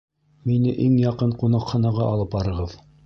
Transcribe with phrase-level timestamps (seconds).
[0.51, 2.75] Мине иң яҡын ҡунаҡханаға алып барығыҙ